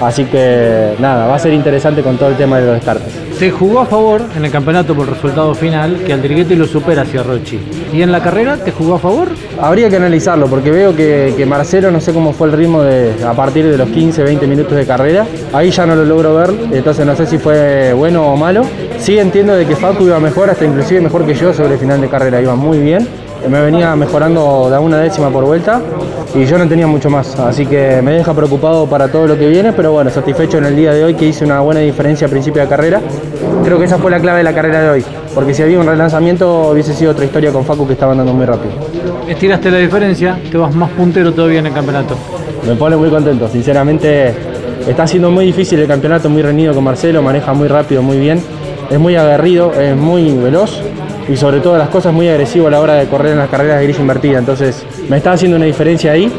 [0.00, 3.12] así que nada, va a ser interesante con todo el tema de los descartes.
[3.38, 7.02] Se jugó a favor en el campeonato por el resultado final que Aldriguetti lo supera
[7.02, 7.60] hacia Rochi.
[7.92, 9.28] ¿Y en la carrera te jugó a favor?
[9.60, 13.12] Habría que analizarlo porque veo que, que, Marcelo no sé cómo fue el ritmo de,
[13.26, 15.26] a partir de los 15, 20 minutos de carrera.
[15.52, 18.62] Ahí ya no lo logro ver, entonces no sé si fue bueno o malo.
[18.98, 22.00] Sí entiendo de que Facu iba mejor, hasta inclusive mejor que yo sobre el final
[22.00, 23.06] de carrera, iba muy bien.
[23.48, 25.80] Me venía mejorando de una décima por vuelta
[26.34, 29.48] y yo no tenía mucho más, así que me deja preocupado para todo lo que
[29.48, 32.30] viene, pero bueno, satisfecho en el día de hoy que hice una buena diferencia a
[32.30, 33.00] principio de carrera.
[33.64, 35.86] Creo que esa fue la clave de la carrera de hoy, porque si había un
[35.86, 38.74] relanzamiento hubiese sido otra historia con Facu que estaba andando muy rápido.
[39.28, 42.16] Estiraste la diferencia, te vas más puntero todavía en el campeonato.
[42.66, 44.34] Me pone muy contento, sinceramente
[44.88, 48.42] está siendo muy difícil el campeonato, muy reñido con Marcelo, maneja muy rápido, muy bien,
[48.90, 50.82] es muy aguerrido, es muy veloz
[51.28, 53.80] y sobre todo las cosas muy agresivo a la hora de correr en las carreras
[53.80, 54.38] de invertida.
[54.38, 56.32] Entonces me está haciendo una diferencia ahí.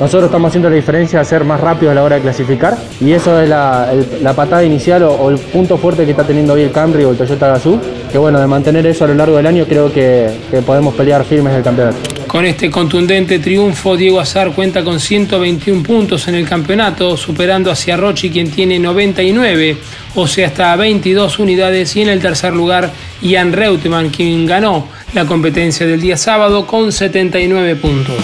[0.00, 3.12] Nosotros estamos haciendo la diferencia de ser más rápido a la hora de clasificar y
[3.12, 6.72] eso es la, patada inicial o, o, el punto fuerte que está teniendo hoy el
[6.72, 7.78] Camry o el Toyota Gazoo.
[8.12, 11.24] Que bueno, de mantener eso a lo largo del año creo que, que podemos pelear
[11.24, 12.15] firmes el campeonato.
[12.26, 17.76] Con este contundente triunfo, Diego Azar cuenta con 121 puntos en el campeonato, superando a
[17.76, 19.76] Ciarrochi quien tiene 99,
[20.16, 22.90] o sea, hasta 22 unidades, y en el tercer lugar,
[23.22, 28.16] Ian Reutemann, quien ganó la competencia del día sábado con 79 puntos.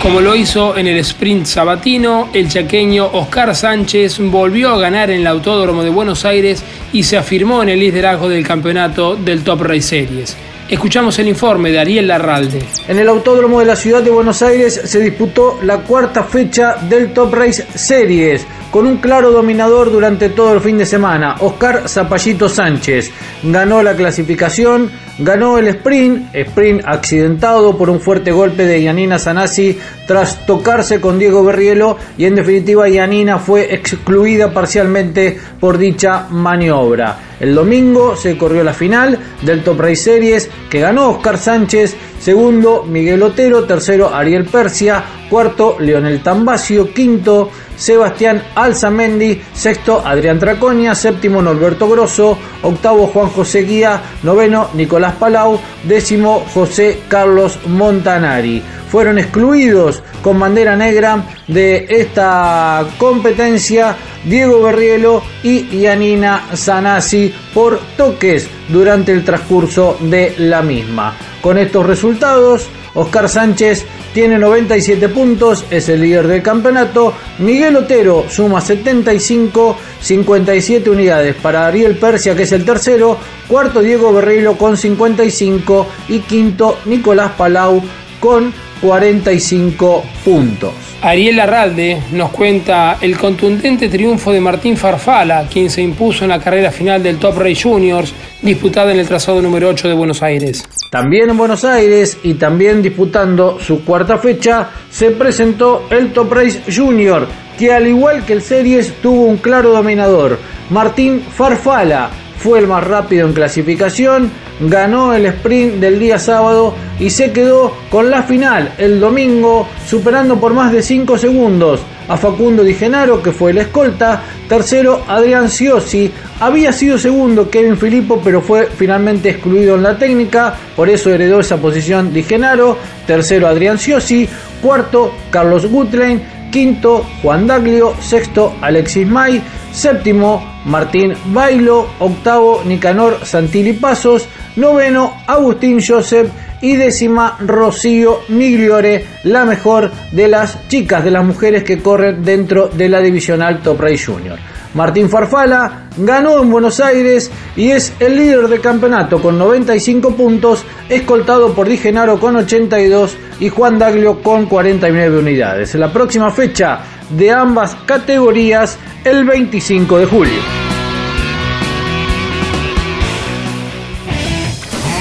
[0.00, 5.22] Como lo hizo en el sprint sabatino, el chaqueño Oscar Sánchez volvió a ganar en
[5.22, 9.62] el Autódromo de Buenos Aires y se afirmó en el liderazgo del campeonato del Top
[9.62, 10.36] Race Series.
[10.68, 12.60] Escuchamos el informe de Ariel Larralde.
[12.88, 17.12] En el Autódromo de la Ciudad de Buenos Aires se disputó la cuarta fecha del
[17.12, 22.48] Top Race Series con un claro dominador durante todo el fin de semana, Oscar Zapallito
[22.48, 23.12] Sánchez.
[23.44, 29.78] Ganó la clasificación, ganó el sprint, sprint accidentado por un fuerte golpe de Yanina Sanasi
[30.06, 37.18] tras tocarse con Diego Berrielo y en definitiva Yanina fue excluida parcialmente por dicha maniobra.
[37.38, 42.84] El domingo se corrió la final del Top Race Series que ganó Oscar Sánchez, segundo
[42.84, 51.42] Miguel Otero, tercero Ariel Persia, cuarto Leonel Tambacio, quinto Sebastián Alzamendi, sexto Adrián Traconia, séptimo
[51.42, 58.62] Norberto Grosso, octavo Juan José Guía, noveno Nicolás Palau, décimo José Carlos Montanari.
[58.90, 68.48] Fueron excluidos con bandera negra de esta competencia Diego Berrielo y Yanina Sanasi por toques
[68.68, 71.14] durante el transcurso de la misma.
[71.40, 77.12] Con estos resultados, Oscar Sánchez tiene 97 puntos, es el líder del campeonato.
[77.38, 83.18] Miguel Otero suma 75, 57 unidades para Ariel Persia, que es el tercero.
[83.46, 87.82] Cuarto Diego Berrilo con 55 y quinto Nicolás Palau
[88.18, 90.72] con 45 puntos.
[91.02, 96.40] Ariel Arralde nos cuenta el contundente triunfo de Martín Farfala, quien se impuso en la
[96.40, 98.12] carrera final del Top Race Juniors,
[98.42, 100.64] disputada en el trazado número 8 de Buenos Aires.
[100.90, 106.62] También en Buenos Aires y también disputando su cuarta fecha, se presentó el Top Race
[106.74, 107.26] Junior,
[107.58, 110.38] que al igual que el Series tuvo un claro dominador.
[110.70, 117.10] Martín Farfala fue el más rápido en clasificación, ganó el sprint del día sábado y
[117.10, 122.62] se quedó con la final el domingo, superando por más de 5 segundos a Facundo
[122.62, 124.22] Di Genaro, que fue el escolta.
[124.48, 126.12] Tercero, Adrián Ciosi.
[126.40, 131.40] Había sido segundo Kevin Filippo, pero fue finalmente excluido en la técnica, por eso heredó
[131.40, 132.78] esa posición Di Genaro.
[133.06, 134.28] Tercero, Adrián Ciosi.
[134.62, 136.22] Cuarto, Carlos Gutlein.
[136.50, 137.94] Quinto, Juan Daglio.
[138.00, 139.42] Sexto, Alexis May.
[139.72, 141.88] Séptimo, Martín Bailo.
[141.98, 144.28] Octavo, Nicanor Santilli Pasos.
[144.56, 146.28] Noveno, Agustín Joseph
[146.60, 152.68] y décima Rocío Migliore, la mejor de las chicas, de las mujeres que corren dentro
[152.68, 154.38] de la divisional Top Race Junior.
[154.74, 160.64] Martín Farfala ganó en Buenos Aires y es el líder del campeonato con 95 puntos,
[160.88, 165.74] escoltado por Di Genaro con 82 y Juan Daglio con 49 unidades.
[165.76, 170.65] La próxima fecha de ambas categorías el 25 de julio.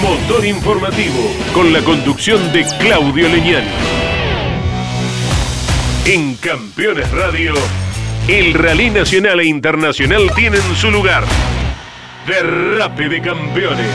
[0.05, 3.67] Motor informativo con la conducción de Claudio Leñani.
[6.05, 7.55] En Campeones Radio,
[8.27, 11.23] el rally nacional e internacional tienen su lugar.
[12.27, 13.87] Derrape de campeones.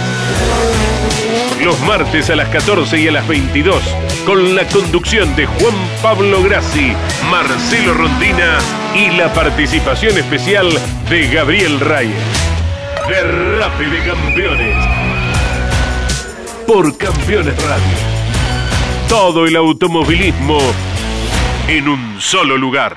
[1.65, 3.81] Los martes a las 14 y a las 22,
[4.27, 6.93] con la conducción de Juan Pablo Grassi,
[7.31, 8.59] Marcelo Rondina
[8.97, 10.69] y la participación especial
[11.09, 12.19] de Gabriel Reyes.
[13.09, 15.00] Derrape de campeones
[16.73, 17.97] por Campeones Radio.
[19.09, 20.61] Todo el automovilismo
[21.67, 22.97] en un solo lugar.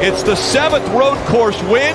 [0.00, 1.94] It's the seventh road course win.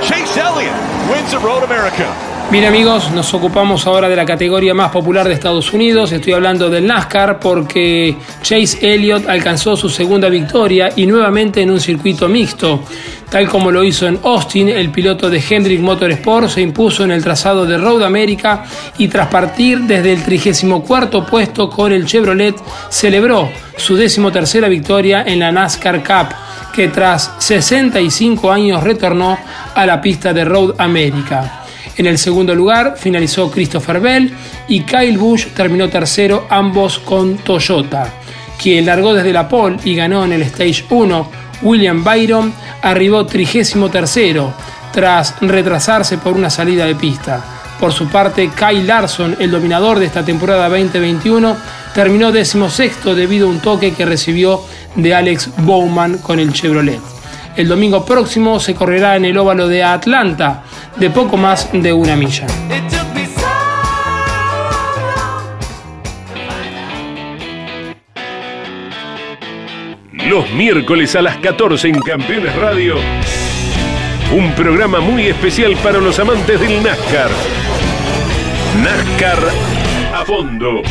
[0.00, 0.72] Chase Elliott
[1.10, 2.35] wins at Road America.
[2.48, 6.12] Bien amigos, nos ocupamos ahora de la categoría más popular de Estados Unidos.
[6.12, 11.80] Estoy hablando del NASCAR porque Chase Elliott alcanzó su segunda victoria y nuevamente en un
[11.80, 12.84] circuito mixto.
[13.28, 17.22] Tal como lo hizo en Austin, el piloto de Hendrick Motorsport se impuso en el
[17.24, 18.64] trazado de Road America
[18.96, 22.54] y tras partir desde el 34 puesto con el Chevrolet,
[22.88, 26.36] celebró su decimotercera victoria en la NASCAR Cup
[26.72, 29.36] que tras 65 años retornó
[29.74, 31.65] a la pista de Road America.
[31.96, 34.32] En el segundo lugar finalizó Christopher Bell
[34.68, 38.12] y Kyle Busch terminó tercero, ambos con Toyota.
[38.60, 41.30] Quien largó desde la pole y ganó en el Stage 1,
[41.62, 43.74] William Byron, arribó 33
[44.92, 47.44] tras retrasarse por una salida de pista.
[47.80, 51.56] Por su parte, Kyle Larson, el dominador de esta temporada 2021,
[51.94, 54.62] terminó decimosexto debido a un toque que recibió
[54.94, 57.15] de Alex Bowman con el Chevrolet.
[57.56, 60.62] El domingo próximo se correrá en el óvalo de Atlanta,
[60.96, 62.46] de poco más de una milla.
[70.12, 72.96] Los miércoles a las 14 en Campeones Radio.
[74.36, 77.30] Un programa muy especial para los amantes del NASCAR.
[78.82, 79.38] NASCAR
[80.12, 80.82] a fondo.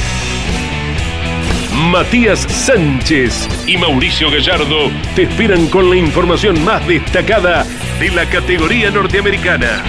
[1.76, 7.66] Matías Sánchez y Mauricio Gallardo te esperan con la información más destacada
[8.00, 9.84] de la categoría norteamericana.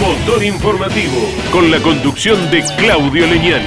[0.00, 3.64] Motor informativo con la conducción de Claudio Leñani.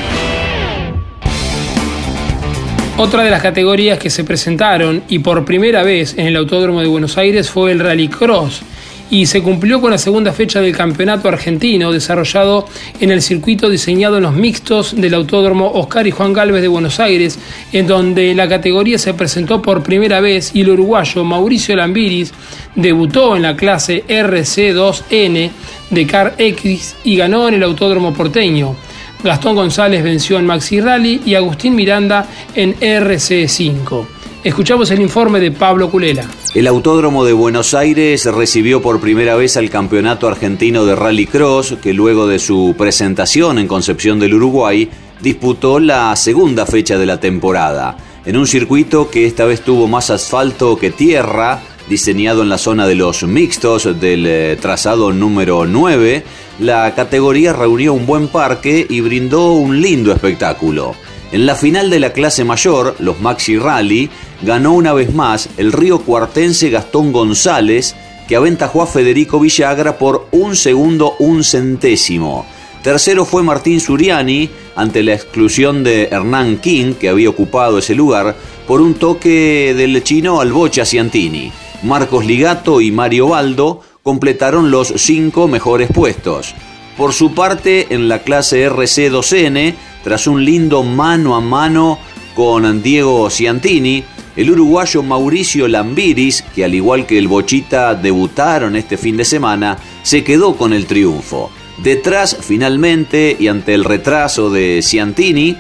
[2.97, 6.88] Otra de las categorías que se presentaron y por primera vez en el Autódromo de
[6.88, 8.62] Buenos Aires fue el Rally Cross
[9.10, 12.68] y se cumplió con la segunda fecha del campeonato argentino desarrollado
[12.99, 16.99] en el circuito diseñado en los mixtos del Autódromo Oscar y Juan Galvez de Buenos
[16.99, 17.39] Aires,
[17.72, 22.34] en donde la categoría se presentó por primera vez y el uruguayo Mauricio Lambiris
[22.76, 25.51] debutó en la clase RC2N
[25.89, 28.76] de Car X y ganó en el Autódromo porteño.
[29.24, 34.05] Gastón González venció en Maxi Rally y Agustín Miranda en RC5.
[34.43, 36.26] Escuchamos el informe de Pablo Culela.
[36.56, 41.76] El Autódromo de Buenos Aires recibió por primera vez al Campeonato Argentino de Rally Cross,
[41.80, 44.89] que luego de su presentación en Concepción del Uruguay,
[45.22, 47.97] disputó la segunda fecha de la temporada.
[48.26, 52.88] En un circuito que esta vez tuvo más asfalto que tierra, diseñado en la zona
[52.88, 56.24] de los mixtos del eh, trazado número 9,
[56.58, 60.95] la categoría reunió un buen parque y brindó un lindo espectáculo.
[61.32, 64.09] En la final de la clase mayor, los Maxi Rally,
[64.41, 67.95] ganó una vez más el río cuartense Gastón González,
[68.27, 72.47] que aventajó a Federico Villagra por un segundo un centésimo.
[72.82, 78.36] Tercero fue Martín Suriani, ante la exclusión de Hernán King, que había ocupado ese lugar,
[78.67, 81.51] por un toque del chino al Bocha Ciantini.
[81.84, 86.55] Marcos Ligato y Mario Baldo completaron los cinco mejores puestos.
[86.97, 92.00] Por su parte, en la clase RC2N, tras un lindo mano a mano
[92.36, 94.04] con Diego Ciantini,
[94.36, 99.78] el uruguayo Mauricio Lambiris, que al igual que el Bochita debutaron este fin de semana,
[100.04, 101.52] se quedó con el triunfo.
[101.84, 105.58] Detrás, finalmente, y ante el retraso de Ciantini,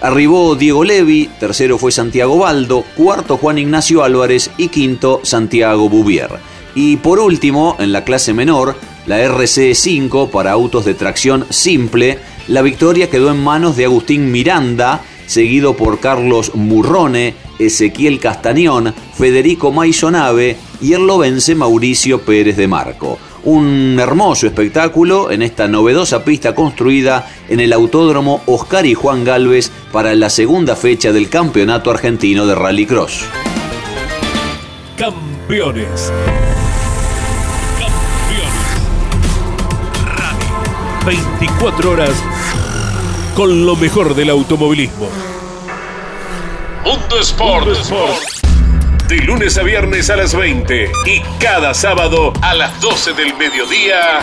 [0.00, 6.30] arribó Diego Levi, tercero fue Santiago Baldo, cuarto Juan Ignacio Álvarez y quinto Santiago Bouvier.
[6.74, 8.76] Y por último, en la clase menor,
[9.06, 12.18] la RC5 para autos de tracción simple,
[12.48, 19.72] la victoria quedó en manos de Agustín Miranda, seguido por Carlos Murrone, Ezequiel Castañón, Federico
[19.72, 23.18] Maisonave y el vence Mauricio Pérez de Marco.
[23.44, 29.70] Un hermoso espectáculo en esta novedosa pista construida en el Autódromo Oscar y Juan Galvez
[29.90, 33.24] para la segunda fecha del Campeonato Argentino de Rallycross.
[34.96, 36.12] Campeones.
[41.04, 42.22] 24 horas
[43.34, 45.08] con lo mejor del automovilismo.
[46.84, 47.68] Mundo Sport.
[49.08, 54.20] De lunes a viernes a las 20 y cada sábado a las 12 del mediodía.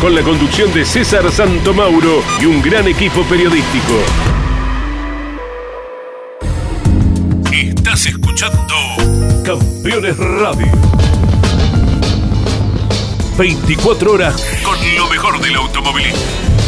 [0.00, 3.94] Con la conducción de César Santomauro y un gran equipo periodístico.
[7.52, 8.74] Estás escuchando
[9.44, 10.88] Campeones Radio.
[13.38, 16.67] 24 horas con lo mejor del automovilismo.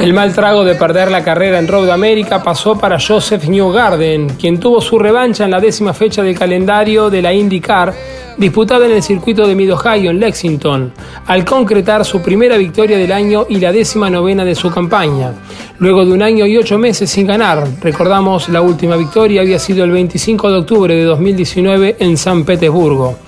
[0.00, 4.60] El mal trago de perder la carrera en Road America pasó para Joseph Newgarden, quien
[4.60, 7.92] tuvo su revancha en la décima fecha del calendario de la IndyCar
[8.36, 10.92] disputada en el circuito de Mid-Ohio en Lexington,
[11.26, 15.32] al concretar su primera victoria del año y la décima novena de su campaña.
[15.80, 19.82] Luego de un año y ocho meses sin ganar, recordamos la última victoria había sido
[19.82, 23.18] el 25 de octubre de 2019 en San Petersburgo.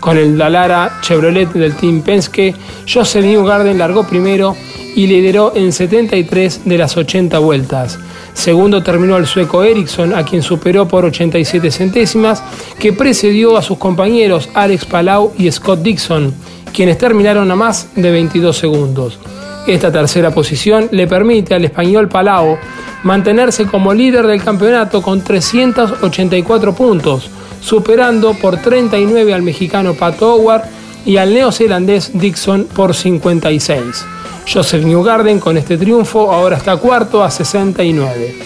[0.00, 2.52] Con el Dalara Chevrolet del Team Penske,
[2.92, 4.56] Joseph Newgarden largó primero
[4.96, 7.98] y lideró en 73 de las 80 vueltas.
[8.32, 12.42] Segundo terminó el sueco Ericsson, a quien superó por 87 centésimas,
[12.78, 16.34] que precedió a sus compañeros Alex Palau y Scott Dixon,
[16.72, 19.18] quienes terminaron a más de 22 segundos.
[19.66, 22.56] Esta tercera posición le permite al español Palau
[23.02, 27.28] mantenerse como líder del campeonato con 384 puntos,
[27.60, 30.62] superando por 39 al mexicano Pat Howard
[31.04, 34.04] y al neozelandés Dixon por 56.
[34.46, 38.36] Joseph Newgarden con este triunfo ahora está cuarto a 69.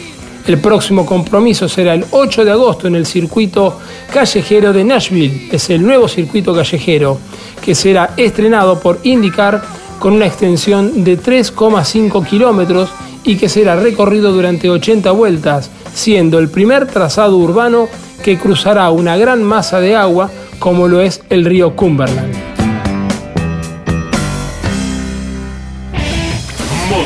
[0.47, 3.79] El próximo compromiso será el 8 de agosto en el circuito
[4.13, 5.49] callejero de Nashville.
[5.53, 7.19] Es el nuevo circuito callejero
[7.63, 9.63] que será estrenado por IndyCar
[9.99, 12.89] con una extensión de 3,5 kilómetros
[13.23, 17.89] y que será recorrido durante 80 vueltas, siendo el primer trazado urbano
[18.25, 22.50] que cruzará una gran masa de agua como lo es el río Cumberland.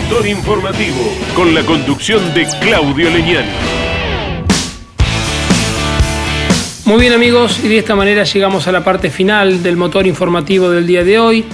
[0.04, 1.00] Motor informativo
[1.34, 3.46] con la conducción de Claudio Leñán.
[6.84, 10.68] Muy bien amigos, y de esta manera llegamos a la parte final del motor informativo
[10.68, 11.44] del día de hoy.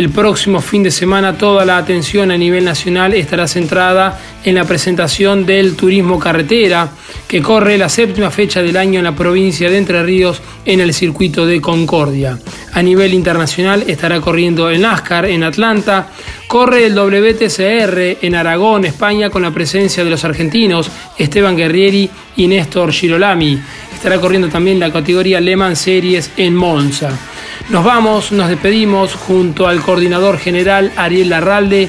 [0.00, 4.64] El próximo fin de semana toda la atención a nivel nacional estará centrada en la
[4.64, 6.88] presentación del turismo carretera,
[7.28, 10.94] que corre la séptima fecha del año en la provincia de Entre Ríos en el
[10.94, 12.38] circuito de Concordia.
[12.72, 16.08] A nivel internacional estará corriendo el NASCAR en Atlanta,
[16.48, 22.46] corre el WTCR en Aragón, España, con la presencia de los argentinos Esteban Guerrieri y
[22.46, 23.60] Néstor Girolami.
[23.92, 27.29] Estará corriendo también la categoría Le Mans Series en Monza.
[27.70, 31.88] Nos vamos, nos despedimos junto al coordinador general Ariel Larralde.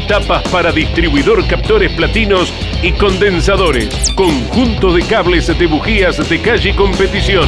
[0.08, 4.12] Tapas para distribuidor captores platinos y condensadores.
[4.16, 7.48] Conjunto de cables de bujías de calle competición.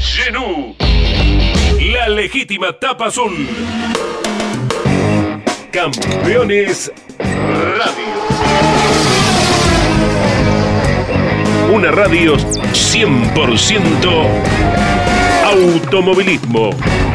[0.00, 0.74] Genú.
[1.92, 3.46] La legítima tapa azul.
[5.70, 8.12] Campeones Radio.
[11.72, 15.01] Una radio 100%
[15.52, 17.11] Automovilismo.